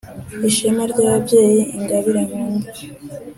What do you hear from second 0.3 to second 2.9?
Ishema ry’ababyeyi Ingabire nkunda!